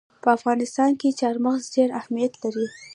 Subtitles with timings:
[0.21, 2.67] په افغانستان کې چار مغز ډېر اهمیت لري.